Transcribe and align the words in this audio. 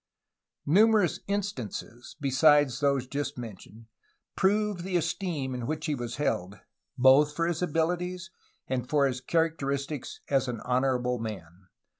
Numerous 0.65 1.19
instances, 1.27 2.15
besides 2.19 2.79
those 2.79 3.05
just 3.05 3.37
mentioned, 3.37 3.85
prove 4.35 4.81
the 4.81 4.97
esteem 4.97 5.53
in 5.53 5.67
which 5.67 5.85
he 5.85 5.93
was 5.93 6.15
held, 6.15 6.59
both 6.97 7.35
for 7.35 7.45
his 7.45 7.61
abilities 7.61 8.31
and 8.67 8.89
for 8.89 9.05
his 9.05 9.21
characteristics 9.21 10.19
as 10.27 10.47
an 10.47 10.59
honorable 10.61 11.19
man. 11.19 11.67